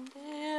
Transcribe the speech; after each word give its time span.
someday. 0.00 0.49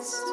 Christ. 0.00 0.29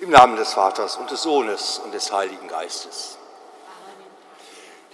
Im 0.00 0.08
Namen 0.08 0.36
des 0.36 0.54
Vaters 0.54 0.96
und 0.96 1.10
des 1.10 1.20
Sohnes 1.20 1.78
und 1.84 1.92
des 1.92 2.10
Heiligen 2.10 2.48
Geistes. 2.48 3.18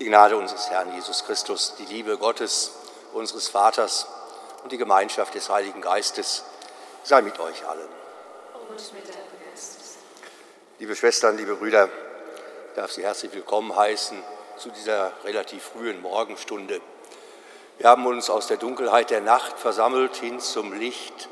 Die 0.00 0.04
Gnade 0.04 0.36
unseres 0.36 0.68
Herrn 0.68 0.92
Jesus 0.94 1.24
Christus, 1.24 1.74
die 1.78 1.84
Liebe 1.84 2.18
Gottes, 2.18 2.72
unseres 3.12 3.46
Vaters 3.46 4.08
und 4.64 4.72
die 4.72 4.78
Gemeinschaft 4.78 5.32
des 5.36 5.48
Heiligen 5.48 5.80
Geistes 5.80 6.42
sei 7.04 7.22
mit 7.22 7.38
euch 7.38 7.64
allen. 7.64 7.88
Und 8.68 8.92
mit. 8.94 9.04
Liebe 10.80 10.96
Schwestern, 10.96 11.36
liebe 11.36 11.54
Brüder, 11.54 11.84
ich 11.84 12.74
darf 12.74 12.90
Sie 12.90 13.04
herzlich 13.04 13.32
willkommen 13.32 13.76
heißen 13.76 14.20
zu 14.56 14.70
dieser 14.70 15.12
relativ 15.22 15.62
frühen 15.62 16.02
Morgenstunde. 16.02 16.80
Wir 17.78 17.88
haben 17.88 18.06
uns 18.06 18.28
aus 18.28 18.48
der 18.48 18.56
Dunkelheit 18.56 19.10
der 19.10 19.20
Nacht 19.20 19.56
versammelt 19.60 20.16
hin 20.16 20.40
zum 20.40 20.72
Licht, 20.72 21.28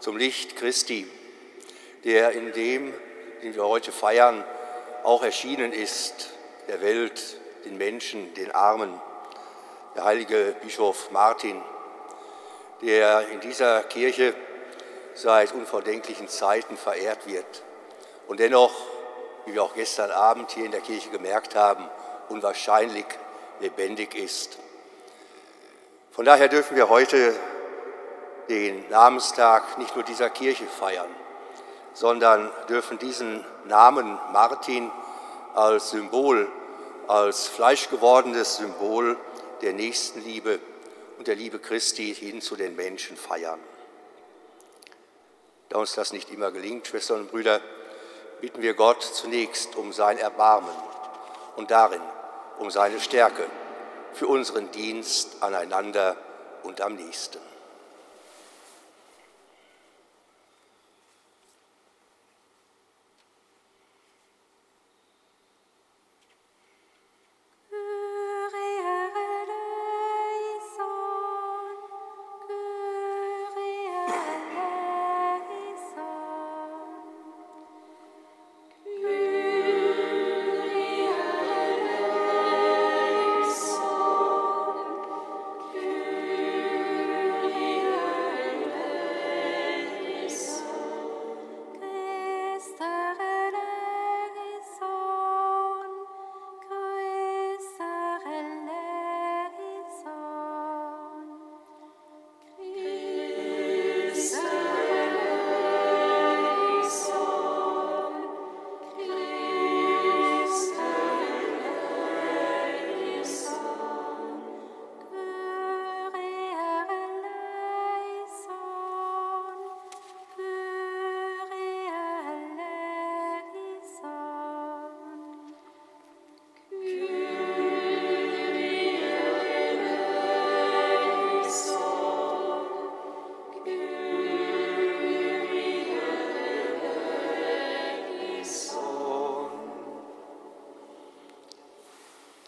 zum 0.00 0.16
Licht 0.16 0.56
Christi, 0.56 1.08
der 2.04 2.32
in 2.32 2.52
dem 2.52 2.92
den 3.44 3.54
wir 3.54 3.68
heute 3.68 3.92
feiern, 3.92 4.42
auch 5.02 5.22
erschienen 5.22 5.72
ist, 5.72 6.30
der 6.66 6.80
Welt, 6.80 7.38
den 7.66 7.76
Menschen, 7.76 8.32
den 8.32 8.50
Armen. 8.52 8.98
Der 9.94 10.04
heilige 10.04 10.56
Bischof 10.62 11.10
Martin, 11.10 11.60
der 12.80 13.28
in 13.28 13.40
dieser 13.40 13.82
Kirche 13.82 14.34
seit 15.12 15.52
unvordenklichen 15.52 16.26
Zeiten 16.26 16.78
verehrt 16.78 17.26
wird 17.26 17.62
und 18.26 18.40
dennoch, 18.40 18.72
wie 19.44 19.52
wir 19.52 19.62
auch 19.62 19.74
gestern 19.74 20.10
Abend 20.10 20.50
hier 20.52 20.64
in 20.64 20.72
der 20.72 20.80
Kirche 20.80 21.10
gemerkt 21.10 21.54
haben, 21.54 21.86
unwahrscheinlich 22.30 23.04
lebendig 23.60 24.14
ist. 24.14 24.58
Von 26.12 26.24
daher 26.24 26.48
dürfen 26.48 26.76
wir 26.76 26.88
heute 26.88 27.34
den 28.48 28.88
Namenstag 28.88 29.76
nicht 29.76 29.94
nur 29.94 30.04
dieser 30.04 30.30
Kirche 30.30 30.64
feiern, 30.64 31.14
sondern 31.94 32.50
dürfen 32.68 32.98
diesen 32.98 33.44
Namen 33.66 34.18
Martin 34.32 34.90
als 35.54 35.90
Symbol, 35.90 36.48
als 37.08 37.46
fleischgewordenes 37.46 38.56
Symbol 38.56 39.16
der 39.62 39.72
Nächstenliebe 39.72 40.58
und 41.16 41.28
der 41.28 41.36
Liebe 41.36 41.58
Christi 41.58 42.14
hin 42.14 42.40
zu 42.40 42.56
den 42.56 42.76
Menschen 42.76 43.16
feiern. 43.16 43.60
Da 45.68 45.78
uns 45.78 45.94
das 45.94 46.12
nicht 46.12 46.30
immer 46.30 46.50
gelingt, 46.50 46.86
Schwestern 46.86 47.20
und 47.20 47.30
Brüder, 47.30 47.60
bitten 48.40 48.60
wir 48.60 48.74
Gott 48.74 49.02
zunächst 49.02 49.76
um 49.76 49.92
sein 49.92 50.18
Erbarmen 50.18 50.74
und 51.56 51.70
darin 51.70 52.02
um 52.58 52.70
seine 52.70 53.00
Stärke 53.00 53.46
für 54.12 54.26
unseren 54.26 54.70
Dienst 54.70 55.42
aneinander 55.42 56.16
und 56.62 56.80
am 56.80 56.94
nächsten. 56.94 57.53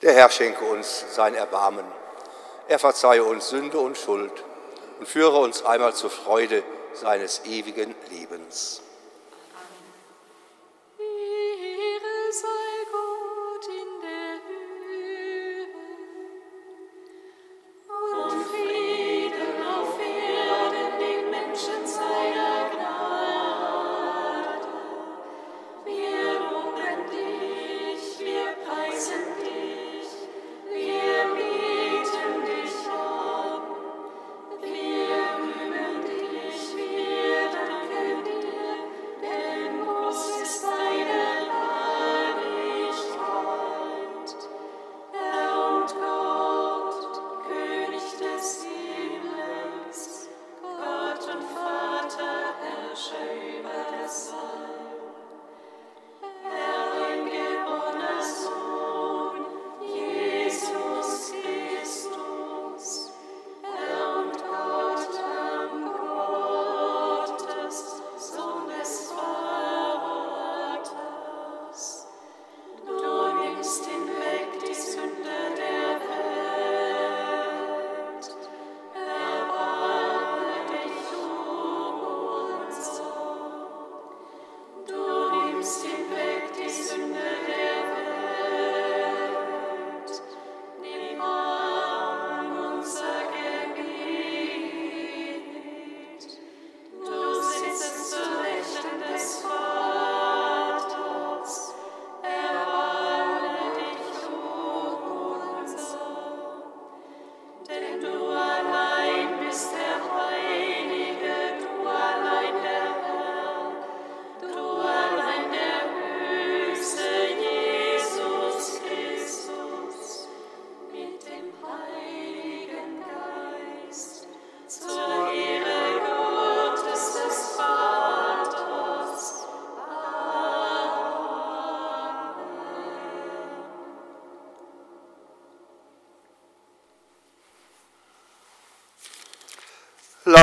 Der 0.02 0.12
Herr 0.12 0.30
schenke 0.30 0.64
uns 0.64 1.04
sein 1.14 1.34
Erbarmen. 1.34 1.84
Er 2.68 2.78
verzeihe 2.78 3.24
uns 3.24 3.48
Sünde 3.48 3.78
und 3.78 3.96
Schuld 3.96 4.32
und 4.98 5.08
führe 5.08 5.38
uns 5.38 5.64
einmal 5.64 5.94
zur 5.94 6.10
Freude 6.10 6.62
seines 6.92 7.42
ewigen 7.44 7.94
Lebens. 8.10 8.82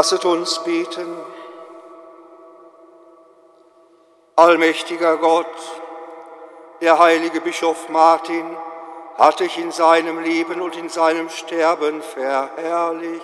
Lasset 0.04 0.26
uns 0.26 0.60
beten. 0.66 1.16
Allmächtiger 4.36 5.16
Gott, 5.16 5.56
der 6.82 7.00
heilige 7.00 7.40
Bischof 7.40 7.88
Martin 7.88 8.46
hat 9.18 9.40
dich 9.40 9.58
in 9.58 9.72
seinem 9.72 10.20
Leben 10.20 10.60
und 10.60 10.76
in 10.76 10.90
seinem 10.90 11.30
Sterben 11.30 12.02
verherrlicht. 12.02 13.24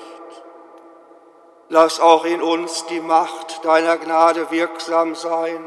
Lass 1.67 1.99
auch 1.99 2.23
in 2.23 2.41
uns 2.41 2.85
die 2.85 3.01
Macht 3.01 3.65
deiner 3.65 3.97
Gnade 3.97 4.49
wirksam 4.49 5.15
sein, 5.15 5.61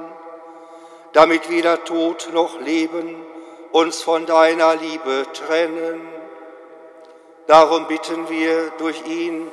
damit 1.12 1.50
weder 1.50 1.84
Tod 1.84 2.30
noch 2.32 2.58
Leben 2.58 3.22
uns 3.70 4.00
von 4.00 4.24
deiner 4.24 4.76
Liebe 4.76 5.26
trennen. 5.34 6.08
Darum 7.48 7.86
bitten 7.86 8.30
wir 8.30 8.70
durch 8.78 9.04
ihn, 9.04 9.52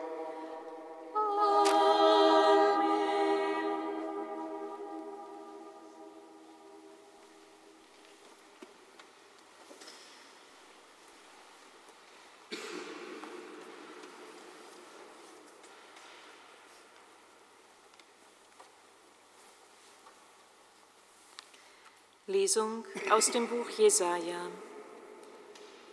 Lesung 22.31 22.85
aus 23.09 23.29
dem 23.29 23.49
Buch 23.49 23.69
Jesaja. 23.71 24.47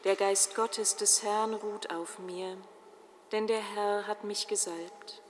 Der 0.05 0.15
Geist 0.15 0.55
Gottes 0.55 0.95
des 0.95 1.25
Herrn 1.25 1.53
ruht 1.53 1.91
auf 1.91 2.21
mir, 2.21 2.57
denn 3.33 3.49
der 3.49 3.61
Herr 3.61 4.07
hat 4.07 4.23
mich 4.23 4.47
gesalbt. 4.47 5.21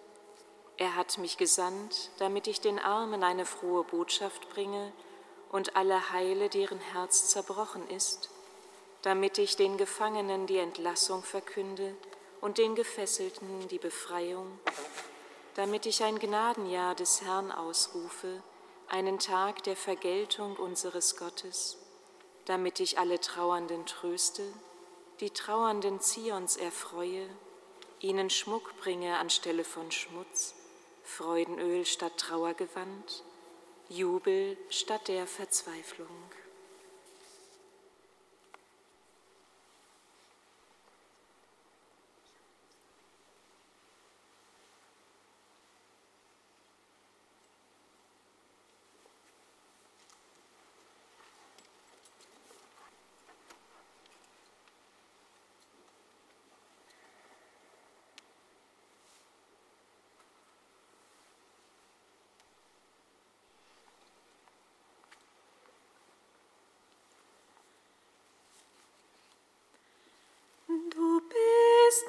Er 0.77 0.97
hat 0.97 1.17
mich 1.17 1.38
gesandt, 1.38 2.11
damit 2.19 2.47
ich 2.47 2.61
den 2.61 2.79
Armen 2.79 3.25
eine 3.25 3.47
frohe 3.47 3.85
Botschaft 3.85 4.50
bringe 4.50 4.93
und 5.50 5.77
alle 5.77 6.12
heile, 6.12 6.50
deren 6.50 6.79
Herz 6.79 7.29
zerbrochen 7.31 7.88
ist, 7.88 8.29
damit 9.00 9.38
ich 9.38 9.57
den 9.57 9.79
Gefangenen 9.79 10.47
die 10.47 10.59
Entlassung 10.59 11.23
verkünde 11.23 11.97
und 12.43 12.59
den 12.59 12.75
Gefesselten 12.75 13.67
die 13.69 13.79
Befreiung, 13.79 14.61
damit 15.55 15.87
ich 15.87 16.05
ein 16.05 16.19
Gnadenjahr 16.19 16.95
des 16.95 17.23
Herrn 17.23 17.50
ausrufe, 17.50 18.43
einen 18.90 19.18
Tag 19.18 19.62
der 19.64 19.76
Vergeltung 19.76 20.57
unseres 20.57 21.16
Gottes, 21.16 21.78
damit 22.47 22.80
ich 22.80 22.99
alle 22.99 23.21
Trauernden 23.21 23.85
tröste, 23.87 24.42
die 25.21 25.30
Trauernden 25.30 26.00
Zions 26.00 26.57
erfreue, 26.57 27.28
ihnen 28.00 28.30
Schmuck 28.30 28.76
bringe 28.78 29.18
anstelle 29.18 29.64
von 29.64 29.90
Schmutz, 29.90 30.54
Freudenöl 31.02 31.85
statt 31.85 32.16
Trauergewand, 32.16 33.25
Jubel 33.88 34.57
statt 34.71 35.09
der 35.09 35.26
Verzweiflung. 35.26 36.09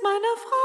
Meine 0.04 0.36
Freude, 0.36 0.59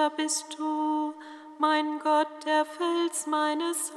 Vater 0.00 0.16
bist 0.16 0.58
du, 0.58 1.12
mein 1.58 1.98
Gott, 2.02 2.28
der 2.46 2.64
Fels 2.64 3.26
meines 3.26 3.92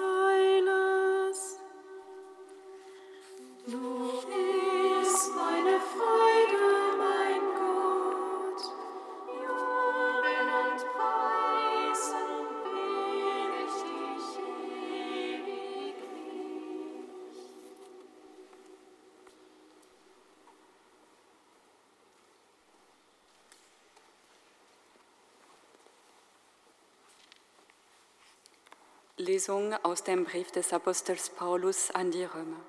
Lesung 29.44 29.74
aus 29.84 30.06
dem 30.06 30.24
Brief 30.24 30.52
des 30.52 30.72
Apostels 30.72 31.30
Paulus 31.30 31.92
an 31.92 32.12
die 32.12 32.24
Römer. 32.24 32.62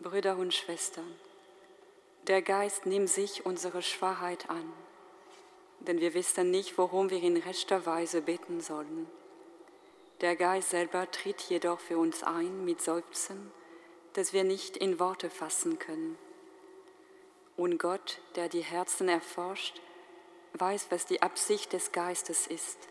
Brüder 0.00 0.38
und 0.38 0.54
Schwestern, 0.54 1.14
der 2.26 2.40
Geist 2.40 2.86
nimmt 2.86 3.10
sich 3.10 3.44
unsere 3.44 3.82
Schwachheit 3.82 4.48
an, 4.48 4.72
denn 5.80 6.00
wir 6.00 6.14
wissen 6.14 6.50
nicht, 6.50 6.78
worum 6.78 7.10
wir 7.10 7.22
in 7.22 7.36
rechter 7.36 7.84
Weise 7.84 8.22
beten 8.22 8.62
sollen. 8.62 9.06
Der 10.22 10.36
Geist 10.36 10.70
selber 10.70 11.10
tritt 11.10 11.42
jedoch 11.42 11.80
für 11.80 11.98
uns 11.98 12.22
ein 12.22 12.64
mit 12.64 12.80
Seufzen, 12.80 13.52
das 14.14 14.32
wir 14.32 14.44
nicht 14.44 14.78
in 14.78 14.98
Worte 14.98 15.28
fassen 15.28 15.78
können. 15.78 16.16
Und 17.58 17.76
Gott, 17.76 18.22
der 18.36 18.48
die 18.48 18.64
Herzen 18.64 19.06
erforscht, 19.06 19.82
weiß, 20.54 20.86
was 20.88 21.04
die 21.04 21.20
Absicht 21.20 21.74
des 21.74 21.92
Geistes 21.92 22.46
ist. 22.46 22.88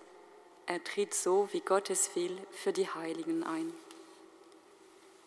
Er 0.72 0.82
tritt 0.82 1.14
so, 1.14 1.50
wie 1.52 1.60
Gott 1.60 1.90
es 1.90 2.16
will, 2.16 2.38
für 2.50 2.72
die 2.72 2.88
Heiligen 2.88 3.44
ein. 3.44 3.74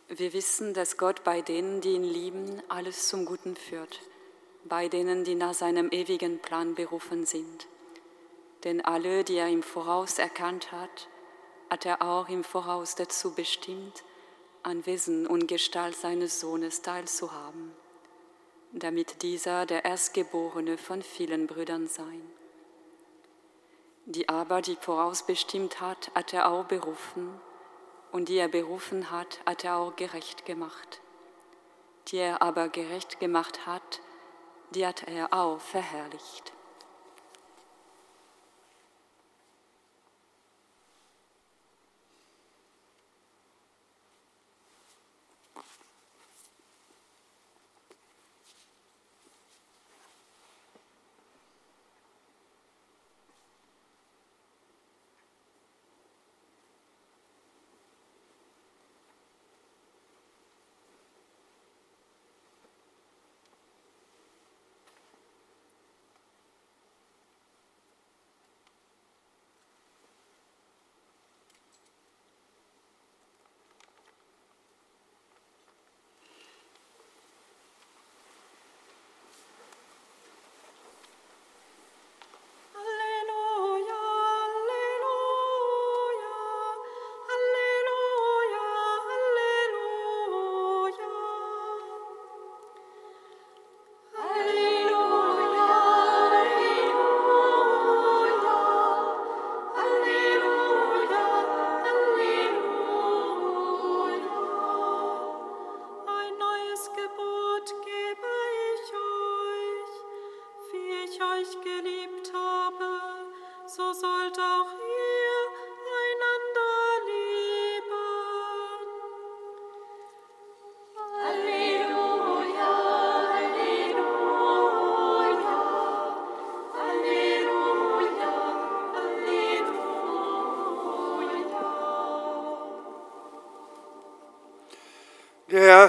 Wir 0.09 0.33
wissen, 0.33 0.73
dass 0.73 0.97
Gott 0.97 1.23
bei 1.23 1.43
denen, 1.43 1.83
die 1.83 1.91
ihn 1.91 2.03
lieben, 2.03 2.63
alles 2.69 3.09
zum 3.09 3.27
Guten 3.27 3.55
führt, 3.55 4.01
bei 4.65 4.89
denen, 4.89 5.23
die 5.23 5.35
nach 5.35 5.53
seinem 5.53 5.91
ewigen 5.91 6.39
Plan 6.39 6.75
berufen 6.75 7.27
sind. 7.27 7.67
Denn 8.65 8.83
alle, 8.83 9.23
die 9.23 9.37
er 9.37 9.51
im 9.51 9.63
Voraus 9.63 10.19
erkannt 10.19 10.73
hat, 10.73 11.09
hat 11.69 11.85
er 11.85 12.01
auch 12.01 12.31
im 12.31 12.43
Voraus 12.43 12.95
dazu 12.95 13.35
bestimmt, 13.35 14.03
an 14.63 14.87
Wesen 14.87 15.27
und 15.27 15.47
Gestalt 15.47 15.95
seines 15.95 16.41
Sohnes 16.41 16.81
teilzuhaben, 16.81 17.71
damit 18.73 19.21
dieser 19.21 19.67
der 19.67 19.85
Erstgeborene 19.85 20.79
von 20.79 21.03
vielen 21.03 21.47
Brüdern 21.47 21.87
sein. 21.87 22.23
Die 24.07 24.29
aber, 24.29 24.63
die 24.63 24.77
vorausbestimmt 24.77 25.81
hat, 25.81 26.11
hat 26.15 26.33
er 26.33 26.51
auch 26.51 26.65
berufen, 26.65 27.41
und 28.13 28.29
die 28.29 28.39
er 28.39 28.49
berufen 28.49 29.11
hat, 29.11 29.41
hat 29.45 29.65
er 29.65 29.77
auch 29.77 29.97
gerecht 29.97 30.47
gemacht. 30.47 31.01
Die 32.09 32.19
er 32.19 32.43
aber 32.43 32.69
gerecht 32.69 33.19
gemacht 33.21 33.67
hat, 33.67 34.01
die 34.71 34.87
hat 34.87 35.05
er 35.05 35.33
auch 35.33 35.61
verherrlicht. 35.61 36.54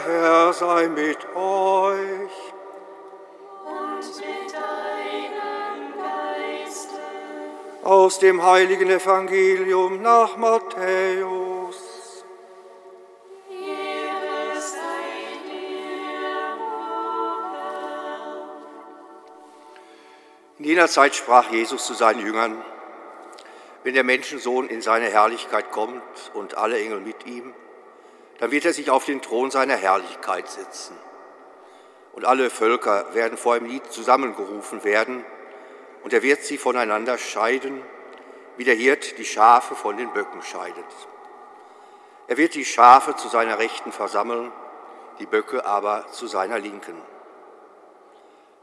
Herr 0.05 0.53
sei 0.53 0.87
mit 0.87 1.17
euch. 1.35 2.31
Und 3.65 4.03
Aus 7.83 8.19
dem 8.19 8.43
heiligen 8.43 8.89
Evangelium 8.89 10.03
nach 10.03 10.37
Matthäus. 10.37 12.23
In 20.59 20.65
jener 20.65 20.87
Zeit 20.87 21.15
sprach 21.15 21.51
Jesus 21.51 21.85
zu 21.85 21.95
seinen 21.95 22.25
Jüngern, 22.25 22.63
wenn 23.83 23.95
der 23.95 24.03
Menschensohn 24.03 24.67
in 24.67 24.81
seine 24.81 25.05
Herrlichkeit 25.05 25.71
kommt 25.71 26.31
und 26.33 26.57
alle 26.57 26.79
Engel 26.79 27.01
mit 27.01 27.25
ihm, 27.25 27.53
dann 28.39 28.51
wird 28.51 28.65
er 28.65 28.73
sich 28.73 28.89
auf 28.89 29.05
den 29.05 29.21
Thron 29.21 29.51
seiner 29.51 29.75
Herrlichkeit 29.75 30.49
setzen. 30.49 30.97
Und 32.13 32.25
alle 32.25 32.49
Völker 32.49 33.13
werden 33.13 33.37
vor 33.37 33.57
ihm 33.57 33.81
zusammengerufen 33.89 34.83
werden, 34.83 35.25
und 36.03 36.13
er 36.13 36.21
wird 36.21 36.43
sie 36.43 36.57
voneinander 36.57 37.17
scheiden, 37.17 37.81
wie 38.57 38.63
der 38.63 38.75
Hirt 38.75 39.17
die 39.17 39.25
Schafe 39.25 39.75
von 39.75 39.97
den 39.97 40.11
Böcken 40.13 40.41
scheidet. 40.43 40.85
Er 42.27 42.37
wird 42.37 42.53
die 42.53 42.65
Schafe 42.65 43.15
zu 43.15 43.27
seiner 43.27 43.57
Rechten 43.57 43.91
versammeln, 43.91 44.51
die 45.19 45.25
Böcke 45.25 45.65
aber 45.65 46.05
zu 46.11 46.27
seiner 46.27 46.59
Linken. 46.59 46.95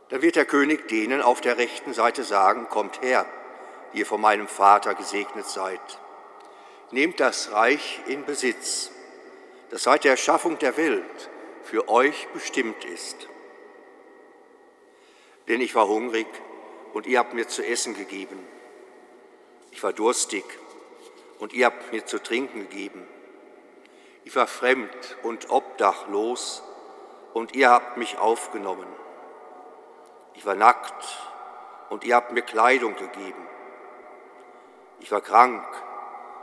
Dann 0.09 0.23
wird 0.23 0.37
der 0.37 0.45
König 0.45 0.89
denen 0.89 1.23
auf 1.23 1.41
der 1.41 1.59
rechten 1.59 1.95
Seite 1.95 2.23
sagen, 2.23 2.69
kommt 2.69 3.03
her, 3.03 3.25
die 3.93 4.01
ihr 4.01 4.07
von 4.07 4.21
meinem 4.21 4.49
Vater 4.49 4.95
gesegnet 4.95 5.47
seid. 5.47 5.81
Nehmt 6.91 7.21
das 7.21 7.53
Reich 7.53 8.03
in 8.07 8.25
Besitz, 8.25 8.91
das 9.73 9.85
seit 9.85 10.05
der 10.05 10.11
Erschaffung 10.11 10.59
der 10.59 10.77
Welt 10.77 11.31
für 11.63 11.89
euch 11.89 12.29
bestimmt 12.35 12.85
ist. 12.85 13.27
Denn 15.49 15.63
ich 15.63 15.75
war 15.75 15.89
hungrig 15.89 16.27
und 16.93 17.07
ihr 17.07 17.19
habt 17.19 17.33
mir 17.33 17.49
zu 17.49 17.67
essen 17.67 17.95
gegeben. 17.95 18.39
Ich 19.71 19.83
war 19.83 19.95
durstig 19.95 20.45
und 21.39 21.55
ihr 21.55 21.65
habt 21.65 21.91
mir 21.91 22.05
zu 22.05 22.23
trinken 22.23 22.69
gegeben. 22.69 23.07
Ich 24.25 24.37
war 24.37 24.47
fremd 24.47 25.17
und 25.23 25.49
obdachlos 25.49 26.63
und 27.33 27.55
ihr 27.55 27.71
habt 27.71 27.97
mich 27.97 28.19
aufgenommen. 28.19 28.87
Ich 30.35 30.45
war 30.45 30.55
nackt 30.55 31.19
und 31.89 32.05
ihr 32.05 32.15
habt 32.15 32.33
mir 32.33 32.43
Kleidung 32.43 32.95
gegeben. 32.95 33.49
Ich 35.01 35.11
war 35.11 35.23
krank 35.23 35.65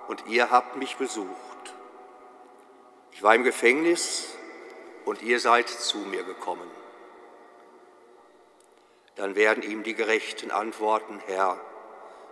und 0.08 0.26
ihr 0.26 0.50
habt 0.50 0.78
mich 0.78 0.98
besucht. 0.98 1.49
Ich 3.20 3.24
war 3.24 3.36
im 3.36 3.44
Gefängnis 3.44 4.30
und 5.04 5.22
ihr 5.22 5.42
seid 5.42 5.68
zu 5.68 5.98
mir 5.98 6.24
gekommen. 6.24 6.72
Dann 9.18 9.36
werden 9.36 9.62
ihm 9.62 9.84
die 9.84 9.94
Gerechten 9.94 10.52
antworten, 10.52 11.20
Herr, 11.28 11.60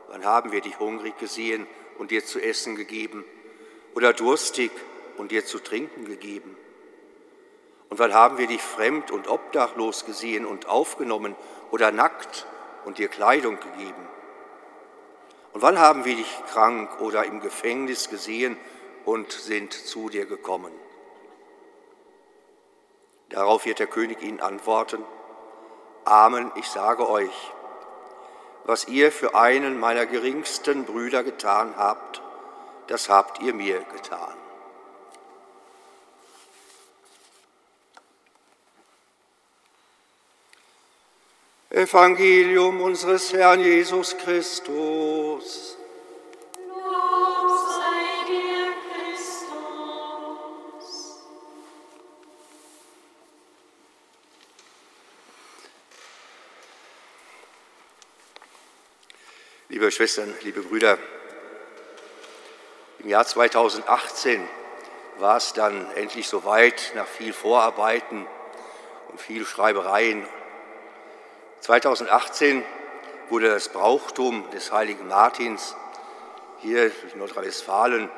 wann 0.08 0.24
haben 0.24 0.54
wir 0.54 0.62
dich 0.62 0.80
hungrig 0.80 1.18
gesehen 1.18 1.68
und 1.98 2.12
dir 2.12 2.24
zu 2.24 2.40
essen 2.40 2.78
gegeben 2.78 3.26
oder 3.96 4.14
durstig 4.14 4.72
und 5.18 5.32
dir 5.32 5.46
zu 5.46 5.60
trinken 5.60 6.06
gegeben? 6.06 6.56
Und 7.90 8.00
wann 8.00 8.14
haben 8.14 8.38
wir 8.38 8.48
dich 8.48 8.62
fremd 8.62 9.12
und 9.12 9.28
obdachlos 9.28 10.06
gesehen 10.06 10.46
und 10.46 10.68
aufgenommen 10.68 11.36
oder 11.70 11.92
nackt 11.92 12.48
und 12.86 12.98
dir 12.98 13.10
Kleidung 13.10 13.60
gegeben? 13.60 14.08
Und 15.52 15.62
wann 15.62 15.80
haben 15.80 16.06
wir 16.06 16.16
dich 16.16 16.34
krank 16.50 17.02
oder 17.02 17.26
im 17.26 17.42
Gefängnis 17.42 18.10
gesehen 18.10 18.56
und 19.08 19.32
sind 19.32 19.72
zu 19.72 20.10
dir 20.10 20.26
gekommen? 20.26 20.74
Darauf 23.30 23.66
wird 23.66 23.80
der 23.80 23.88
König 23.88 24.22
ihnen 24.22 24.42
antworten, 24.42 25.04
Amen, 26.04 26.52
ich 26.56 26.68
sage 26.68 27.10
euch, 27.10 27.52
was 28.66 28.88
ihr 28.90 29.14
für 29.14 29.34
einen 29.34 29.80
meiner 29.80 30.06
geringsten 30.06 30.84
Brüder 30.84 31.24
getan 31.24 31.76
habt, 31.78 32.22
das 32.88 33.08
habt 33.08 33.42
ihr 33.42 33.54
mir 33.54 33.80
getan. 33.94 34.36
Evangelium 41.70 42.82
unseres 42.82 43.32
Herrn 43.32 43.62
Jesus 43.62 44.18
Christus. 44.18 45.78
Liebe 59.88 59.96
Schwestern, 59.96 60.34
liebe 60.42 60.62
Brüder, 60.64 60.98
im 63.00 63.08
Jahr 63.08 63.26
2018 63.26 64.46
war 65.18 65.38
es 65.38 65.54
dann 65.54 65.90
endlich 65.96 66.28
soweit, 66.28 66.92
nach 66.94 67.08
viel 67.08 67.32
Vorarbeiten 67.32 68.28
und 69.08 69.22
viel 69.22 69.46
Schreibereien. 69.46 70.28
2018 71.62 72.66
wurde 73.30 73.48
das 73.48 73.70
Brauchtum 73.70 74.44
des 74.52 74.74
heiligen 74.74 75.08
Martins 75.08 75.74
hier 76.60 76.88
in 76.88 77.20
Nordrhein-Westfalen 77.20 78.10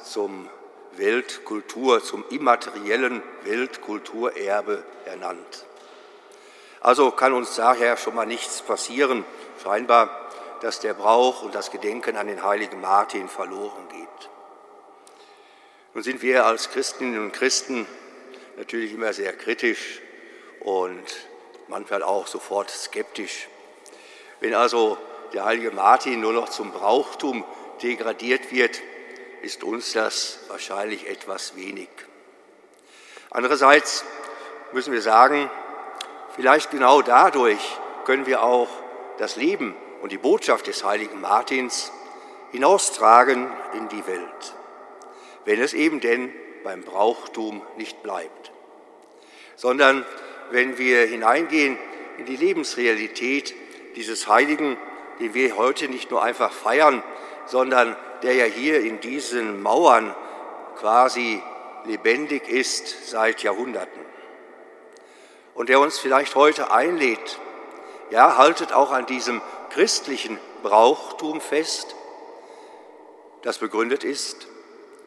zum 0.00 0.48
Weltkultur, 0.92 2.00
zum 2.00 2.24
immateriellen 2.30 3.24
Weltkulturerbe 3.42 4.84
ernannt. 5.04 5.66
Also 6.80 7.10
kann 7.10 7.32
uns 7.32 7.56
daher 7.56 7.96
schon 7.96 8.14
mal 8.14 8.24
nichts 8.24 8.62
passieren, 8.62 9.24
scheinbar, 9.64 10.27
dass 10.60 10.80
der 10.80 10.94
Brauch 10.94 11.42
und 11.42 11.54
das 11.54 11.70
Gedenken 11.70 12.16
an 12.16 12.26
den 12.26 12.42
heiligen 12.42 12.80
Martin 12.80 13.28
verloren 13.28 13.88
geht. 13.90 14.30
Nun 15.94 16.02
sind 16.02 16.22
wir 16.22 16.46
als 16.46 16.70
Christinnen 16.70 17.20
und 17.20 17.32
Christen 17.32 17.86
natürlich 18.56 18.92
immer 18.92 19.12
sehr 19.12 19.32
kritisch 19.32 20.00
und 20.60 21.04
manchmal 21.68 22.02
auch 22.02 22.26
sofort 22.26 22.70
skeptisch. 22.70 23.48
Wenn 24.40 24.54
also 24.54 24.98
der 25.32 25.44
heilige 25.44 25.70
Martin 25.70 26.20
nur 26.20 26.32
noch 26.32 26.48
zum 26.48 26.72
Brauchtum 26.72 27.44
degradiert 27.82 28.50
wird, 28.50 28.80
ist 29.42 29.62
uns 29.62 29.92
das 29.92 30.40
wahrscheinlich 30.48 31.08
etwas 31.08 31.56
wenig. 31.56 31.88
Andererseits 33.30 34.04
müssen 34.72 34.92
wir 34.92 35.02
sagen, 35.02 35.50
vielleicht 36.34 36.70
genau 36.70 37.02
dadurch 37.02 37.60
können 38.04 38.26
wir 38.26 38.42
auch 38.42 38.68
das 39.18 39.36
Leben 39.36 39.76
und 40.02 40.12
die 40.12 40.18
Botschaft 40.18 40.66
des 40.66 40.84
heiligen 40.84 41.20
Martins 41.20 41.92
hinaustragen 42.52 43.50
in 43.74 43.88
die 43.88 44.06
Welt, 44.06 44.54
wenn 45.44 45.60
es 45.60 45.74
eben 45.74 46.00
denn 46.00 46.32
beim 46.64 46.82
Brauchtum 46.82 47.62
nicht 47.76 48.02
bleibt, 48.02 48.52
sondern 49.56 50.04
wenn 50.50 50.78
wir 50.78 51.06
hineingehen 51.06 51.78
in 52.18 52.26
die 52.26 52.36
Lebensrealität 52.36 53.54
dieses 53.96 54.28
Heiligen, 54.28 54.76
den 55.20 55.34
wir 55.34 55.56
heute 55.56 55.88
nicht 55.88 56.10
nur 56.10 56.22
einfach 56.22 56.52
feiern, 56.52 57.02
sondern 57.46 57.96
der 58.22 58.34
ja 58.34 58.44
hier 58.44 58.80
in 58.80 59.00
diesen 59.00 59.62
Mauern 59.62 60.14
quasi 60.78 61.42
lebendig 61.84 62.48
ist 62.48 63.10
seit 63.10 63.42
Jahrhunderten. 63.42 64.00
Und 65.54 65.68
der 65.68 65.80
uns 65.80 65.98
vielleicht 65.98 66.34
heute 66.34 66.70
einlädt, 66.70 67.38
ja, 68.10 68.36
haltet 68.36 68.72
auch 68.72 68.92
an 68.92 69.06
diesem 69.06 69.42
christlichen 69.78 70.40
Brauchtum 70.64 71.40
fest, 71.40 71.94
das 73.42 73.58
begründet 73.58 74.02
ist 74.02 74.48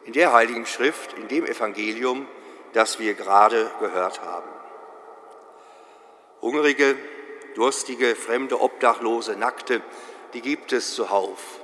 in 0.06 0.14
der 0.14 0.32
Heiligen 0.32 0.64
Schrift, 0.64 1.12
in 1.12 1.28
dem 1.28 1.44
Evangelium, 1.44 2.26
das 2.72 2.98
wir 2.98 3.12
gerade 3.12 3.70
gehört 3.80 4.22
haben. 4.22 4.48
Hungrige, 6.40 6.96
durstige, 7.54 8.16
fremde, 8.16 8.62
Obdachlose, 8.62 9.36
Nackte, 9.36 9.82
die 10.32 10.40
gibt 10.40 10.72
es 10.72 10.94
zuhauf, 10.94 11.60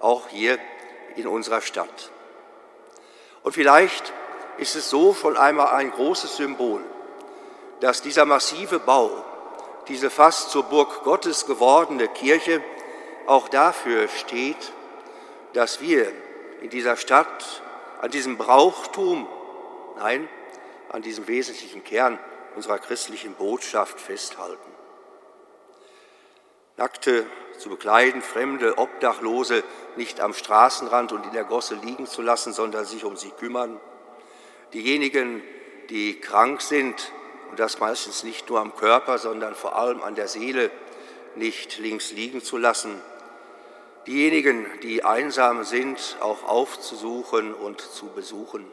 auch 0.00 0.28
hier 0.28 0.58
in 1.16 1.26
unserer 1.26 1.60
Stadt. 1.60 2.10
Und 3.42 3.52
vielleicht 3.52 4.10
ist 4.56 4.74
es 4.74 4.88
so 4.88 5.12
schon 5.12 5.36
einmal 5.36 5.74
ein 5.74 5.90
großes 5.90 6.38
Symbol, 6.38 6.82
dass 7.80 8.00
dieser 8.00 8.24
massive 8.24 8.78
Bau, 8.78 9.22
diese 9.88 10.10
fast 10.10 10.50
zur 10.50 10.64
Burg 10.64 11.02
Gottes 11.04 11.46
gewordene 11.46 12.08
Kirche 12.08 12.62
auch 13.26 13.48
dafür 13.48 14.08
steht, 14.08 14.72
dass 15.52 15.80
wir 15.80 16.10
in 16.60 16.70
dieser 16.70 16.96
Stadt 16.96 17.62
an 18.00 18.10
diesem 18.10 18.36
Brauchtum, 18.36 19.28
nein, 19.96 20.28
an 20.88 21.02
diesem 21.02 21.26
wesentlichen 21.28 21.84
Kern 21.84 22.18
unserer 22.56 22.78
christlichen 22.78 23.34
Botschaft 23.34 24.00
festhalten. 24.00 24.72
Nackte 26.76 27.26
zu 27.58 27.68
bekleiden, 27.68 28.22
Fremde, 28.22 28.78
Obdachlose 28.78 29.62
nicht 29.96 30.20
am 30.20 30.34
Straßenrand 30.34 31.12
und 31.12 31.26
in 31.26 31.32
der 31.32 31.44
Gosse 31.44 31.74
liegen 31.76 32.06
zu 32.06 32.22
lassen, 32.22 32.52
sondern 32.52 32.84
sich 32.84 33.04
um 33.04 33.16
sie 33.16 33.30
kümmern. 33.30 33.78
Diejenigen, 34.72 35.42
die 35.90 36.18
krank 36.18 36.62
sind 36.62 37.12
und 37.52 37.60
das 37.60 37.80
meistens 37.80 38.22
nicht 38.24 38.48
nur 38.48 38.60
am 38.60 38.74
Körper, 38.74 39.18
sondern 39.18 39.54
vor 39.54 39.76
allem 39.76 40.02
an 40.02 40.14
der 40.14 40.26
Seele 40.26 40.70
nicht 41.34 41.78
links 41.78 42.10
liegen 42.10 42.42
zu 42.42 42.56
lassen, 42.56 42.98
diejenigen, 44.06 44.66
die 44.82 45.04
einsam 45.04 45.62
sind, 45.64 46.16
auch 46.20 46.44
aufzusuchen 46.44 47.52
und 47.52 47.82
zu 47.82 48.06
besuchen. 48.06 48.64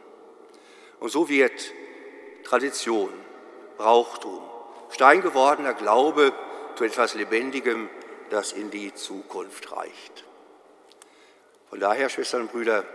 Und 1.01 1.09
so 1.09 1.27
wird 1.27 1.73
Tradition, 2.45 3.11
Brauchtum, 3.77 4.41
steingewordener 4.91 5.73
Glaube 5.73 6.31
zu 6.75 6.85
etwas 6.85 7.15
Lebendigem, 7.15 7.89
das 8.29 8.53
in 8.53 8.71
die 8.71 8.93
Zukunft 8.93 9.73
reicht. 9.73 10.23
Von 11.69 11.81
daher, 11.81 12.07
Schwestern 12.07 12.43
und 12.43 12.53
Brüder, 12.53 12.85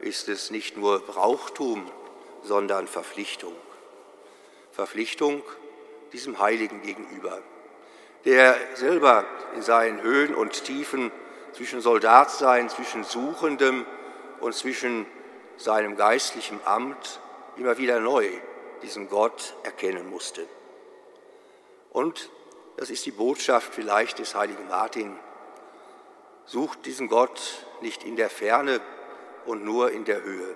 ist 0.00 0.28
es 0.28 0.50
nicht 0.50 0.76
nur 0.76 0.98
Brauchtum, 0.98 1.88
sondern 2.42 2.88
Verpflichtung. 2.88 3.54
Verpflichtung 4.78 5.42
diesem 6.12 6.38
Heiligen 6.38 6.82
gegenüber, 6.82 7.42
der 8.24 8.54
selber 8.74 9.24
in 9.56 9.62
seinen 9.62 10.02
Höhen 10.02 10.36
und 10.36 10.62
Tiefen 10.62 11.10
zwischen 11.52 11.80
Soldatsein, 11.80 12.68
zwischen 12.68 13.02
Suchendem 13.02 13.84
und 14.38 14.54
zwischen 14.54 15.04
seinem 15.56 15.96
geistlichen 15.96 16.60
Amt 16.64 17.18
immer 17.56 17.76
wieder 17.78 17.98
neu 17.98 18.28
diesen 18.82 19.08
Gott 19.08 19.56
erkennen 19.64 20.08
musste. 20.10 20.46
Und 21.90 22.30
das 22.76 22.90
ist 22.90 23.04
die 23.04 23.10
Botschaft 23.10 23.74
vielleicht 23.74 24.20
des 24.20 24.36
heiligen 24.36 24.68
Martin. 24.68 25.18
Sucht 26.46 26.86
diesen 26.86 27.08
Gott 27.08 27.66
nicht 27.80 28.04
in 28.04 28.14
der 28.14 28.30
Ferne 28.30 28.80
und 29.44 29.64
nur 29.64 29.90
in 29.90 30.04
der 30.04 30.22
Höhe. 30.22 30.54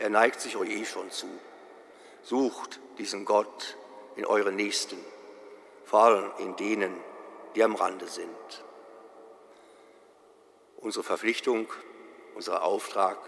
Er 0.00 0.10
neigt 0.10 0.40
sich 0.40 0.56
euch 0.56 0.70
eh 0.70 0.84
schon 0.84 1.08
zu. 1.12 1.28
Sucht 2.24 2.80
diesen 2.96 3.26
Gott 3.26 3.76
in 4.16 4.24
euren 4.24 4.56
Nächsten, 4.56 4.96
vor 5.84 6.04
allem 6.04 6.30
in 6.38 6.56
denen, 6.56 6.98
die 7.54 7.62
am 7.62 7.74
Rande 7.74 8.06
sind. 8.06 8.64
Unsere 10.78 11.04
Verpflichtung, 11.04 11.66
unser 12.34 12.64
Auftrag, 12.64 13.18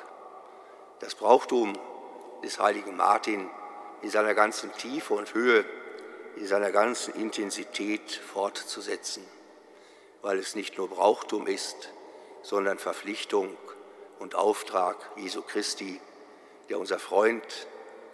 das 1.01 1.15
Brauchtum 1.15 1.79
des 2.43 2.59
heiligen 2.59 2.97
Martin 2.97 3.51
in 4.01 4.09
seiner 4.09 4.35
ganzen 4.35 4.73
Tiefe 4.73 5.13
und 5.13 5.35
Höhe, 5.35 5.67
in 6.37 6.47
seiner 6.47 6.73
ganzen 6.73 7.15
Intensität 7.17 8.11
fortzusetzen, 8.11 9.27
weil 10.23 10.39
es 10.39 10.55
nicht 10.55 10.79
nur 10.79 10.89
Brauchtum 10.89 11.47
ist, 11.47 11.93
sondern 12.41 12.79
Verpflichtung 12.79 13.59
und 14.21 14.35
Auftrag 14.35 14.97
Jesu 15.17 15.43
Christi, 15.43 16.01
der 16.71 16.79
unser 16.79 16.99
Freund 16.99 17.43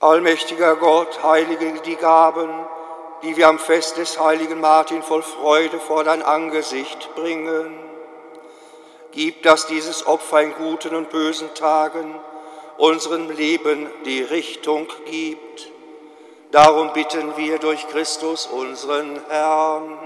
Allmächtiger 0.00 0.76
Gott, 0.76 1.24
heilige 1.24 1.72
die 1.84 1.96
Gaben, 1.96 2.48
die 3.22 3.36
wir 3.36 3.48
am 3.48 3.58
Fest 3.58 3.96
des 3.96 4.20
heiligen 4.20 4.60
Martin 4.60 5.02
voll 5.02 5.22
Freude 5.22 5.80
vor 5.80 6.04
dein 6.04 6.22
Angesicht 6.22 7.12
bringen. 7.16 7.76
Gib, 9.10 9.42
dass 9.42 9.66
dieses 9.66 10.06
Opfer 10.06 10.42
in 10.42 10.54
guten 10.54 10.94
und 10.94 11.10
bösen 11.10 11.52
Tagen 11.54 12.14
unserem 12.76 13.28
Leben 13.28 13.90
die 14.04 14.22
Richtung 14.22 14.86
gibt. 15.06 15.72
Darum 16.52 16.92
bitten 16.92 17.36
wir 17.36 17.58
durch 17.58 17.88
Christus 17.88 18.46
unseren 18.46 19.20
Herrn. 19.28 19.98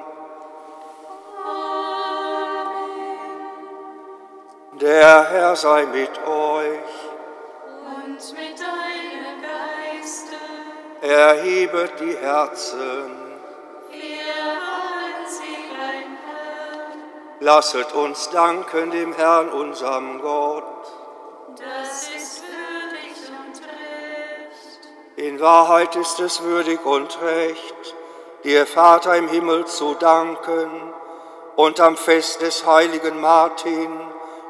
Der 4.81 5.29
Herr 5.29 5.55
sei 5.55 5.85
mit 5.85 6.27
euch. 6.27 7.02
Erhebet 11.13 12.01
die 12.01 12.17
Herzen. 12.17 13.23
Lasset 17.41 17.93
uns 17.93 18.31
danken 18.31 18.91
dem 18.93 19.13
Herrn, 19.13 19.49
unserem 19.51 20.21
Gott. 20.21 20.65
Das 21.59 22.09
ist 22.17 22.45
würdig 22.45 23.17
und 23.29 23.61
recht. 23.67 24.81
In 25.17 25.41
Wahrheit 25.41 25.97
ist 25.97 26.21
es 26.21 26.43
würdig 26.43 26.85
und 26.87 27.21
recht, 27.21 27.95
dir 28.45 28.65
Vater 28.65 29.17
im 29.17 29.29
Himmel 29.29 29.67
zu 29.67 29.95
danken 29.95 30.71
und 31.57 31.81
am 31.81 31.97
Fest 31.97 32.43
des 32.43 32.65
heiligen 32.65 33.21
Martin 33.21 33.91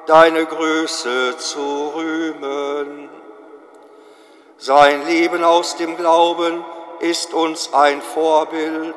deine 0.07 0.45
Größe 0.45 1.37
zu 1.39 1.93
rühmen. 1.97 3.22
Sein 4.65 5.05
Leben 5.09 5.43
aus 5.43 5.75
dem 5.75 5.97
Glauben 5.97 6.65
ist 7.01 7.35
uns 7.35 7.75
ein 7.75 8.01
Vorbild. 8.01 8.95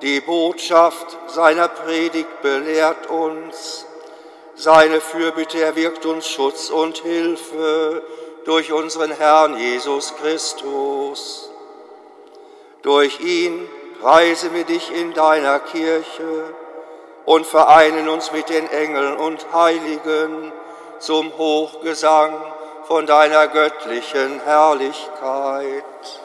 Die 0.00 0.22
Botschaft 0.22 1.18
seiner 1.26 1.68
Predigt 1.68 2.40
belehrt 2.40 3.10
uns. 3.10 3.84
Seine 4.54 5.02
Fürbitte 5.02 5.60
erwirkt 5.60 6.06
uns 6.06 6.26
Schutz 6.26 6.70
und 6.70 6.96
Hilfe 6.96 8.02
durch 8.46 8.72
unseren 8.72 9.10
Herrn 9.10 9.58
Jesus 9.58 10.14
Christus. 10.16 11.50
Durch 12.80 13.20
ihn 13.20 13.68
preisen 14.00 14.54
wir 14.54 14.64
dich 14.64 14.90
in 14.90 15.12
deiner 15.12 15.58
Kirche 15.58 16.54
und 17.26 17.44
vereinen 17.46 18.08
uns 18.08 18.32
mit 18.32 18.48
den 18.48 18.66
Engeln 18.70 19.18
und 19.18 19.52
Heiligen 19.52 20.50
zum 20.98 21.36
Hochgesang 21.36 22.32
von 22.92 23.06
deiner 23.06 23.48
göttlichen 23.48 24.38
Herrlichkeit. 24.44 26.20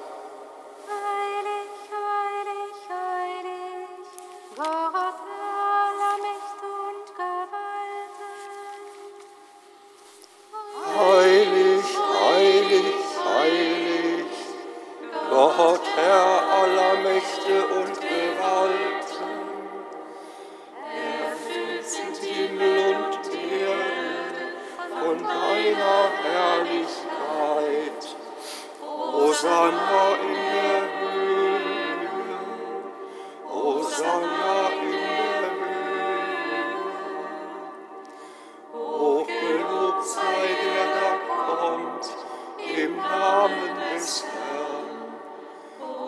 Im 42.77 42.95
Namen 42.95 43.75
des 43.93 44.23
Herrn. 44.23 44.37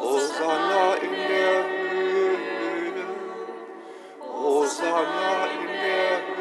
Hosanna 0.01 0.93
in 0.95 1.12
der 1.12 1.63
Höhe, 1.67 3.05
Hosanna 4.21 5.45
in 5.45 5.67
der 5.67 6.17
Höhe. 6.17 6.39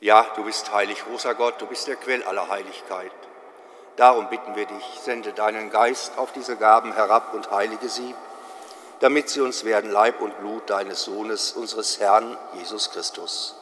Ja, 0.00 0.26
du 0.36 0.44
bist 0.44 0.72
heilig, 0.72 1.04
großer 1.04 1.34
Gott, 1.34 1.60
du 1.60 1.66
bist 1.66 1.88
der 1.88 1.96
Quell 1.96 2.22
aller 2.24 2.48
Heiligkeit. 2.48 3.12
Darum 3.96 4.28
bitten 4.28 4.56
wir 4.56 4.66
dich, 4.66 4.84
sende 5.00 5.32
deinen 5.32 5.70
Geist 5.70 6.18
auf 6.18 6.32
diese 6.32 6.56
Gaben 6.56 6.92
herab 6.92 7.34
und 7.34 7.50
heilige 7.50 7.88
sie, 7.88 8.14
damit 9.00 9.30
sie 9.30 9.40
uns 9.40 9.64
werden 9.64 9.90
Leib 9.90 10.20
und 10.20 10.38
Blut 10.38 10.68
deines 10.70 11.02
Sohnes, 11.04 11.52
unseres 11.52 11.98
Herrn 11.98 12.36
Jesus 12.54 12.90
Christus. 12.90 13.61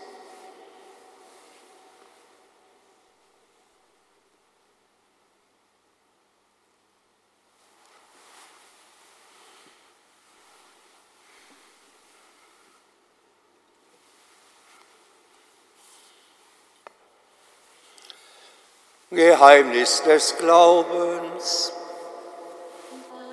Geheimnis 19.13 20.01
des 20.03 20.37
Glaubens. 20.37 21.73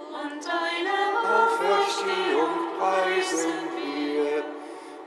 und 0.08 0.44
deine 0.44 0.96
Auferstehung 1.38 2.50
preisen 2.80 3.52
wir, 3.76 4.42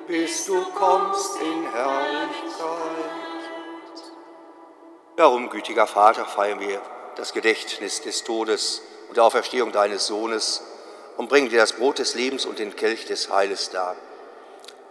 bis 0.08 0.46
du 0.46 0.64
kommst 0.72 1.42
in 1.42 1.70
Herrlichkeit. 1.74 2.54
Darum, 5.18 5.50
gütiger 5.50 5.88
Vater, 5.88 6.26
feiern 6.26 6.62
wir 6.62 6.82
das 7.18 7.34
Gedächtnis 7.34 8.00
des 8.02 8.24
Todes 8.24 8.82
und 9.10 9.18
der 9.18 9.26
Auferstehung 9.26 9.74
deines 9.74 10.08
Sohnes 10.08 10.64
und 11.18 11.28
bringen 11.28 11.50
dir 11.50 11.60
das 11.60 11.74
Brot 11.74 12.00
des 12.00 12.16
Lebens 12.16 12.46
und 12.46 12.60
den 12.60 12.78
Kelch 12.78 13.04
des 13.04 13.30
Heiles 13.30 13.72
dar. 13.72 13.98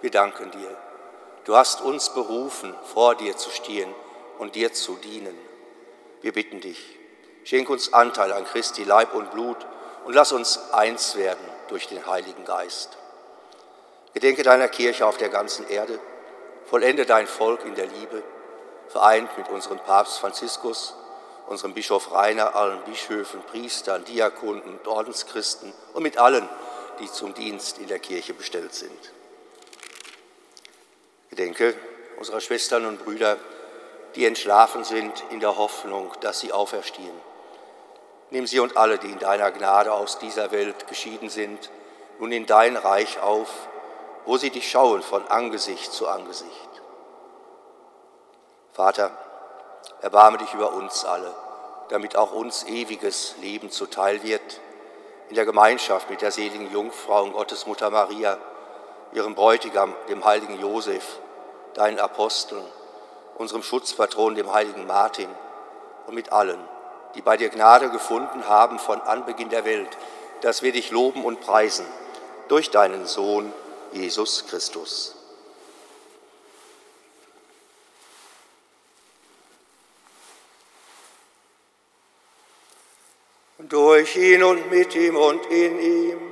Wir 0.02 0.10
danken 0.10 0.50
dir. 0.50 0.76
Du 1.44 1.56
hast 1.56 1.80
uns 1.80 2.10
berufen, 2.14 2.74
vor 2.92 3.14
dir 3.14 3.36
zu 3.36 3.50
stehen 3.50 3.92
und 4.38 4.54
dir 4.54 4.72
zu 4.72 4.96
dienen. 4.96 5.36
Wir 6.20 6.32
bitten 6.32 6.60
dich, 6.60 6.98
schenk 7.44 7.68
uns 7.68 7.92
Anteil 7.92 8.32
an 8.32 8.44
Christi 8.44 8.84
Leib 8.84 9.14
und 9.14 9.30
Blut 9.32 9.56
und 10.04 10.14
lass 10.14 10.32
uns 10.32 10.72
eins 10.72 11.16
werden 11.16 11.44
durch 11.68 11.88
den 11.88 12.06
Heiligen 12.06 12.44
Geist. 12.44 12.96
Gedenke 14.14 14.42
deiner 14.42 14.68
Kirche 14.68 15.06
auf 15.06 15.16
der 15.16 15.30
ganzen 15.30 15.68
Erde, 15.68 15.98
vollende 16.66 17.06
dein 17.06 17.26
Volk 17.26 17.64
in 17.64 17.74
der 17.74 17.86
Liebe, 17.86 18.22
vereint 18.88 19.36
mit 19.36 19.48
unserem 19.48 19.78
Papst 19.78 20.18
Franziskus 20.18 20.94
unserem 21.48 21.74
Bischof 21.74 22.12
Rainer, 22.12 22.54
allen 22.54 22.82
Bischöfen, 22.84 23.42
Priestern, 23.42 24.04
Diakonen 24.04 24.62
und 24.62 24.86
Ordenschristen 24.86 25.72
und 25.92 26.02
mit 26.02 26.18
allen, 26.18 26.48
die 27.00 27.10
zum 27.10 27.34
Dienst 27.34 27.78
in 27.78 27.88
der 27.88 27.98
Kirche 27.98 28.34
bestellt 28.34 28.74
sind. 28.74 29.12
Gedenke 31.32 31.74
unserer 32.18 32.42
Schwestern 32.42 32.84
und 32.84 33.02
Brüder, 33.02 33.38
die 34.16 34.26
entschlafen 34.26 34.84
sind 34.84 35.24
in 35.30 35.40
der 35.40 35.56
Hoffnung, 35.56 36.12
dass 36.20 36.40
sie 36.40 36.52
auferstehen. 36.52 37.18
Nimm 38.28 38.46
sie 38.46 38.60
und 38.60 38.76
alle, 38.76 38.98
die 38.98 39.10
in 39.10 39.18
deiner 39.18 39.50
Gnade 39.50 39.94
aus 39.94 40.18
dieser 40.18 40.50
Welt 40.52 40.86
geschieden 40.88 41.30
sind, 41.30 41.70
nun 42.18 42.32
in 42.32 42.44
dein 42.44 42.76
Reich 42.76 43.18
auf, 43.22 43.48
wo 44.26 44.36
sie 44.36 44.50
dich 44.50 44.70
schauen 44.70 45.00
von 45.00 45.26
Angesicht 45.28 45.90
zu 45.90 46.06
Angesicht. 46.06 46.70
Vater, 48.74 49.10
erbarme 50.02 50.36
dich 50.36 50.52
über 50.52 50.74
uns 50.74 51.06
alle, 51.06 51.34
damit 51.88 52.14
auch 52.14 52.32
uns 52.32 52.64
ewiges 52.64 53.36
Leben 53.40 53.70
zuteil 53.70 54.22
wird, 54.22 54.60
in 55.30 55.34
der 55.34 55.46
Gemeinschaft 55.46 56.10
mit 56.10 56.20
der 56.20 56.30
seligen 56.30 56.70
Jungfrau 56.70 57.22
und 57.22 57.32
Gottesmutter 57.32 57.88
Maria, 57.88 58.38
ihrem 59.12 59.34
Bräutigam, 59.34 59.94
dem 60.08 60.24
heiligen 60.24 60.58
Josef, 60.58 61.18
deinen 61.74 61.98
Aposteln, 61.98 62.64
unserem 63.36 63.62
Schutzpatron, 63.62 64.34
dem 64.34 64.52
heiligen 64.52 64.86
Martin, 64.86 65.28
und 66.06 66.14
mit 66.14 66.32
allen, 66.32 66.58
die 67.14 67.22
bei 67.22 67.36
dir 67.36 67.48
Gnade 67.48 67.90
gefunden 67.90 68.48
haben 68.48 68.78
von 68.78 69.00
Anbeginn 69.00 69.50
der 69.50 69.64
Welt, 69.64 69.96
dass 70.40 70.62
wir 70.62 70.72
dich 70.72 70.90
loben 70.90 71.24
und 71.24 71.40
preisen 71.40 71.86
durch 72.48 72.70
deinen 72.70 73.06
Sohn 73.06 73.52
Jesus 73.92 74.46
Christus. 74.46 75.14
Durch 83.58 84.16
ihn 84.16 84.42
und 84.42 84.70
mit 84.70 84.94
ihm 84.96 85.16
und 85.16 85.46
in 85.46 85.78
ihm 85.78 86.31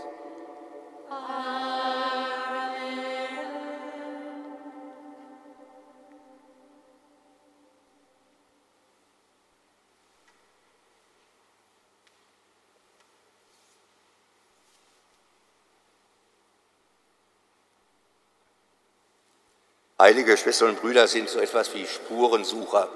Heilige 20.01 20.35
Schwestern 20.35 20.69
und 20.69 20.81
Brüder 20.81 21.07
sind 21.07 21.29
so 21.29 21.37
etwas 21.37 21.75
wie 21.75 21.85
Spurensucher. 21.85 22.89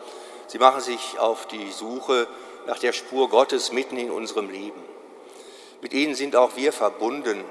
Sie 0.47 0.57
machen 0.57 0.81
sich 0.81 1.19
auf 1.19 1.45
die 1.45 1.71
Suche 1.71 2.27
nach 2.65 2.79
der 2.79 2.93
Spur 2.93 3.29
Gottes 3.29 3.71
mitten 3.71 3.95
in 3.95 4.09
unserem 4.09 4.49
Leben. 4.49 4.83
Mit 5.81 5.93
ihnen 5.93 6.15
sind 6.15 6.35
auch 6.35 6.55
wir 6.55 6.73
verbunden 6.73 7.45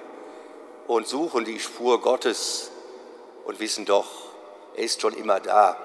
und 0.88 1.06
suchen 1.06 1.44
die 1.44 1.60
Spur 1.60 2.00
Gottes 2.00 2.72
und 3.44 3.60
wissen 3.60 3.84
doch, 3.84 4.08
er 4.74 4.82
ist 4.82 5.00
schon 5.00 5.14
immer 5.14 5.38
da 5.38 5.76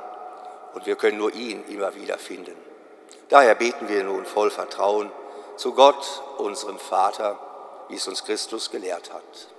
und 0.73 0.87
wir 0.87 0.95
können 0.95 1.19
nur 1.19 1.31
ihn 1.35 1.63
immer 1.67 1.93
wieder 1.93 2.17
finden. 2.17 2.55
Daher 3.27 3.53
beten 3.53 3.87
wir 3.87 4.03
nun 4.03 4.25
voll 4.25 4.49
Vertrauen 4.49 5.11
zu 5.57 5.75
Gott, 5.75 6.23
unserem 6.39 6.79
Vater, 6.79 7.37
wie 7.87 7.97
es 7.97 8.07
uns 8.07 8.23
Christus 8.23 8.71
gelehrt 8.71 9.13
hat. 9.13 9.58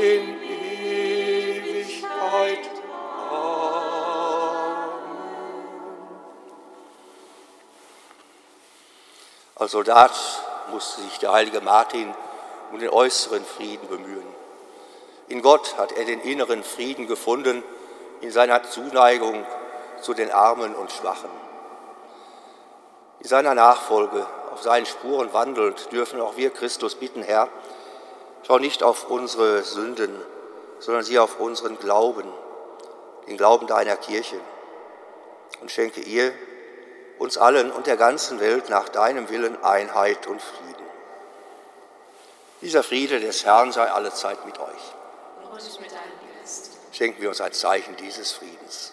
in 0.00 0.42
Ewigkeit. 1.42 2.70
Amen. 3.30 3.60
Als 9.56 9.72
Soldat 9.72 10.12
musste 10.70 11.02
sich 11.02 11.18
der 11.18 11.32
heilige 11.32 11.60
Martin 11.60 12.14
um 12.72 12.78
den 12.78 12.88
äußeren 12.88 13.44
Frieden 13.44 13.88
bemühen. 13.88 14.26
In 15.28 15.42
Gott 15.42 15.76
hat 15.76 15.92
er 15.92 16.06
den 16.06 16.20
inneren 16.20 16.64
Frieden 16.64 17.06
gefunden, 17.06 17.62
in 18.20 18.30
seiner 18.30 18.62
Zuneigung 18.62 19.44
zu 20.00 20.14
den 20.14 20.30
Armen 20.30 20.74
und 20.74 20.90
Schwachen. 20.90 21.30
In 23.20 23.28
seiner 23.28 23.54
Nachfolge, 23.54 24.26
auf 24.52 24.62
seinen 24.62 24.86
Spuren 24.86 25.32
wandelnd, 25.32 25.92
dürfen 25.92 26.20
auch 26.20 26.36
wir 26.36 26.50
Christus 26.50 26.94
bitten, 26.94 27.22
Herr, 27.22 27.48
Schau 28.46 28.58
nicht 28.58 28.82
auf 28.82 29.10
unsere 29.10 29.62
Sünden, 29.62 30.14
sondern 30.78 31.04
sieh 31.04 31.18
auf 31.18 31.38
unseren 31.40 31.78
Glauben, 31.78 32.32
den 33.26 33.36
Glauben 33.36 33.66
deiner 33.66 33.96
Kirche 33.96 34.40
und 35.60 35.70
schenke 35.70 36.00
ihr, 36.00 36.32
uns 37.18 37.36
allen 37.36 37.70
und 37.70 37.86
der 37.86 37.98
ganzen 37.98 38.40
Welt 38.40 38.70
nach 38.70 38.88
deinem 38.88 39.28
Willen 39.28 39.62
Einheit 39.62 40.26
und 40.26 40.40
Frieden. 40.40 40.86
Dieser 42.62 42.82
Friede 42.82 43.20
des 43.20 43.44
Herrn 43.44 43.72
sei 43.72 43.90
allezeit 43.90 44.44
mit 44.46 44.58
euch. 44.58 44.94
Und 45.50 45.80
mit 45.80 45.92
deinem 45.92 46.38
Geist. 46.38 46.70
Schenken 46.92 47.20
wir 47.20 47.28
uns 47.28 47.40
ein 47.40 47.52
Zeichen 47.52 47.96
dieses 47.96 48.32
Friedens. 48.32 48.92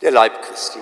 der 0.00 0.10
Leib 0.10 0.42
Christi. 0.42 0.78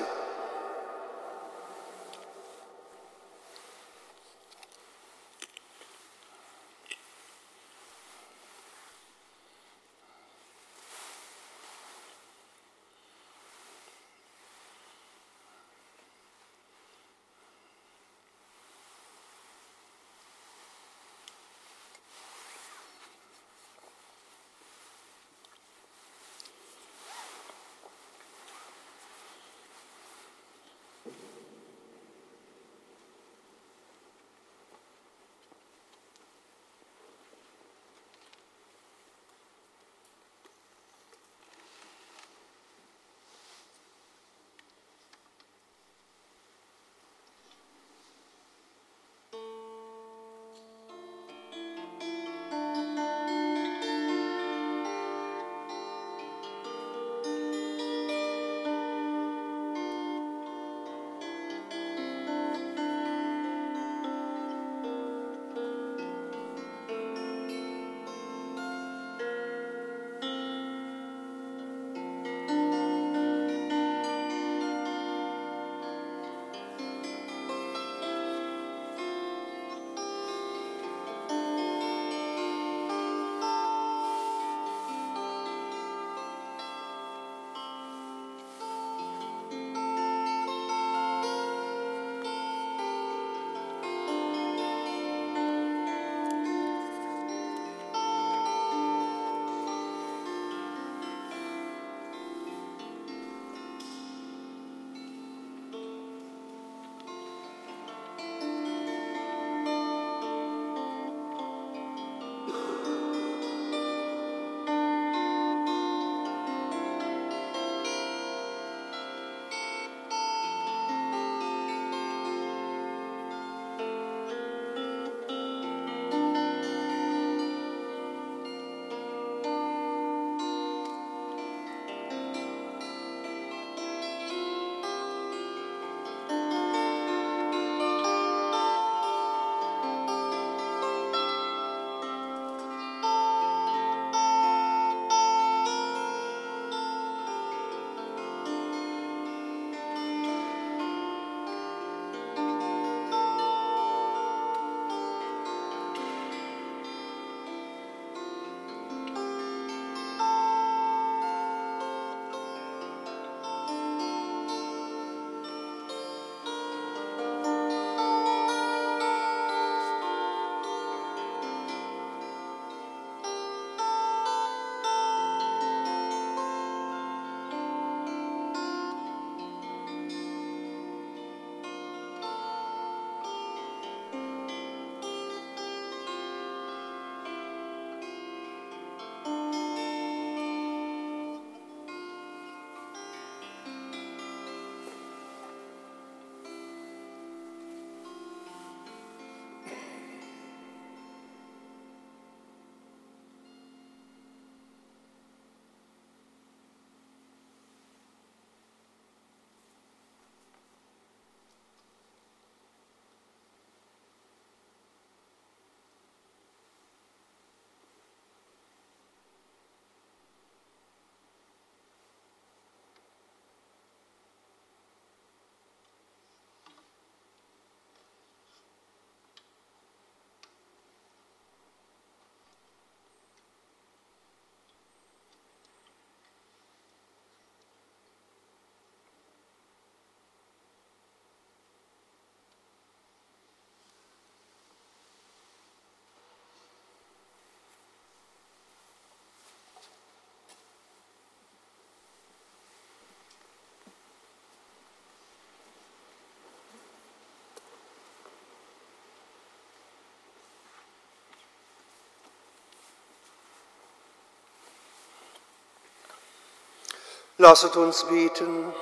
Lasset 267.39 267.76
uns 267.76 268.05
beten. 268.05 268.72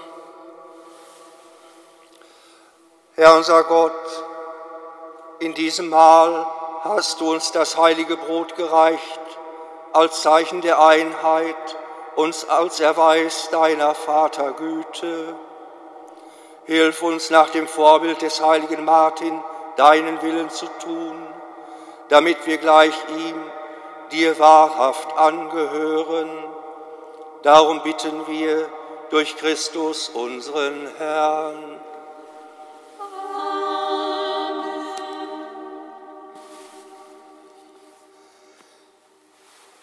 Herr 3.16 3.34
unser 3.34 3.64
Gott, 3.64 3.92
in 5.40 5.54
diesem 5.54 5.88
Mahl 5.88 6.46
hast 6.84 7.20
du 7.20 7.32
uns 7.32 7.50
das 7.50 7.76
heilige 7.76 8.16
Brot 8.16 8.54
gereicht 8.54 9.20
als 9.92 10.22
Zeichen 10.22 10.60
der 10.60 10.80
Einheit, 10.80 11.76
uns 12.14 12.48
als 12.48 12.78
Erweis 12.78 13.48
deiner 13.50 13.92
Vatergüte. 13.92 15.34
Hilf 16.66 17.02
uns 17.02 17.30
nach 17.30 17.50
dem 17.50 17.66
Vorbild 17.66 18.22
des 18.22 18.40
heiligen 18.40 18.84
Martin, 18.84 19.42
deinen 19.74 20.22
Willen 20.22 20.50
zu 20.50 20.66
tun, 20.80 21.26
damit 22.08 22.46
wir 22.46 22.58
gleich 22.58 22.94
ihm, 23.08 23.50
dir 24.12 24.38
wahrhaft 24.38 25.18
angehören. 25.18 26.30
Darum 27.44 27.82
bitten 27.82 28.26
wir 28.26 28.70
durch 29.10 29.36
Christus 29.36 30.08
unseren 30.08 30.88
Herrn. 30.96 31.78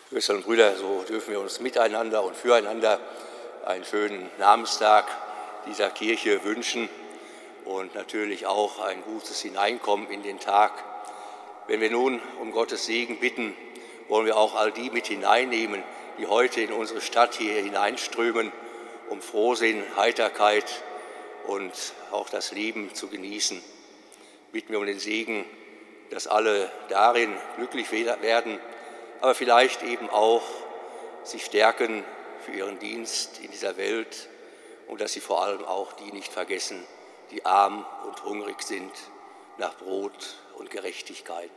Schwestern 0.09 0.38
und 0.38 0.45
Brüder, 0.45 0.76
so 0.76 1.03
dürfen 1.07 1.34
wir 1.34 1.39
uns 1.39 1.59
miteinander 1.59 2.24
und 2.24 2.36
füreinander 2.36 2.99
einen 3.64 3.86
schönen 3.86 4.32
Namenstag 4.39 5.05
dieser 5.68 5.91
Kirche 5.91 6.43
wünschen 6.43 6.89
und 7.66 7.93
natürlich 7.93 8.47
auch 8.47 8.80
ein 8.80 9.03
gutes 9.03 9.39
Hineinkommen 9.39 10.09
in 10.09 10.24
den 10.24 10.39
Tag. 10.39 10.72
Wenn 11.68 11.80
wir 11.80 11.91
nun 11.91 12.20
um 12.41 12.53
Gottes 12.53 12.88
Segen 12.88 13.20
bitten, 13.20 13.55
wollen 14.07 14.26
wir 14.26 14.36
auch 14.36 14.55
all 14.55 14.72
die 14.72 14.89
mit 14.89 15.05
hineinnehmen, 15.05 15.84
die 16.18 16.28
heute 16.28 16.62
in 16.62 16.72
unsere 16.72 17.01
Stadt 17.01 17.36
hier 17.36 17.53
hineinströmen, 17.62 18.51
um 19.09 19.22
Frohsinn, 19.22 19.84
Heiterkeit 19.95 20.84
und 21.47 21.72
auch 22.12 22.30
das 22.30 22.51
Leben 22.51 22.93
zu 22.93 23.07
genießen. 23.07 23.62
Bitten 24.51 24.72
wir 24.72 24.80
um 24.80 24.86
den 24.86 24.99
Segen, 24.99 25.45
dass 26.09 26.28
alle 26.28 26.72
darin 26.89 27.36
glücklich 27.57 27.91
werden, 27.91 28.59
aber 29.22 29.36
vielleicht 29.36 29.84
eben 29.84 30.09
auch 30.09 30.43
sich 31.24 31.45
stärken 31.45 32.03
für 32.45 32.51
ihren 32.51 32.80
Dienst 32.80 33.39
in 33.39 33.51
dieser 33.51 33.78
Welt 33.78 34.30
und 34.88 34.99
dass 34.99 35.14
sie 35.14 35.22
vor 35.22 35.43
allem 35.43 35.64
auch 35.64 35.93
die 35.93 36.12
nicht 36.12 36.32
vergessen, 36.32 36.86
die 37.32 37.45
arm 37.45 37.86
und 38.05 38.24
hungrig 38.24 38.62
sind 38.62 38.91
nach 39.57 39.78
Brot 39.78 40.36
und 40.57 40.70
Gerechtigkeit. 40.70 41.51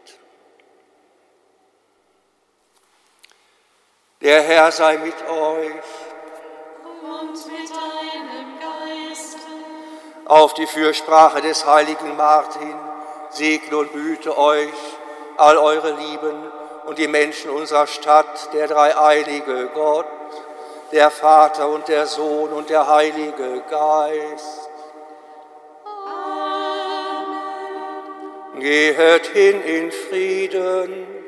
Der 4.25 4.41
Herr 4.41 4.73
sei 4.73 4.97
mit 4.97 5.15
euch. 5.29 5.85
Und 7.03 7.47
mit 7.47 7.71
deinem 7.71 8.59
Geiste. 8.59 9.37
Auf 10.25 10.55
die 10.55 10.67
Fürsprache 10.67 11.43
des 11.43 11.67
heiligen 11.67 12.17
Martin 12.17 12.75
segne 13.29 13.77
und 13.77 13.93
behüte 13.93 14.39
euch 14.39 14.73
all 15.37 15.59
eure 15.59 15.91
Lieben 15.91 16.51
und 16.87 16.97
die 16.97 17.07
Menschen 17.07 17.51
unserer 17.51 17.87
Stadt, 17.87 18.49
der 18.55 18.67
dreieinige 18.67 19.69
Gott, 19.75 20.07
der 20.91 21.11
Vater 21.11 21.69
und 21.69 21.87
der 21.89 22.07
Sohn 22.07 22.51
und 22.51 22.71
der 22.71 22.89
Heilige 22.89 23.61
Geist. 23.69 24.71
Amen. 26.07 27.43
Gehet 28.59 29.27
hin 29.27 29.63
in 29.63 29.93
Frieden. 29.93 31.24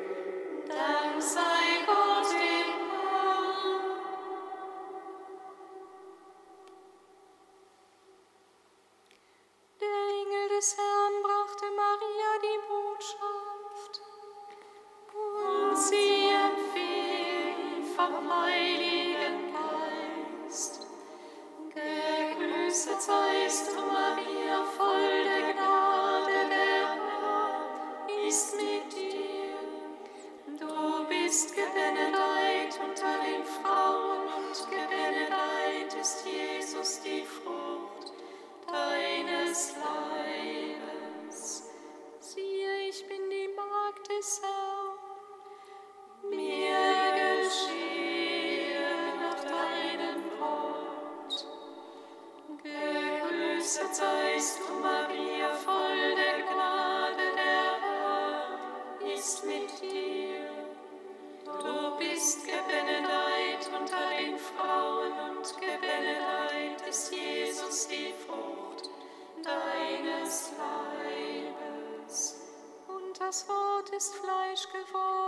Ist 73.97 74.14
Fleisch 74.14 74.68
geworden 74.68 75.26